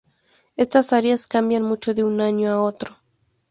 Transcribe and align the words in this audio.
Estas 0.57 0.93
áreas 0.93 1.27
cambian 1.27 1.61
mucho 1.61 1.93
de 1.93 2.03
un 2.03 2.21
año 2.21 2.49
a 2.49 2.59
otro. 2.63 2.97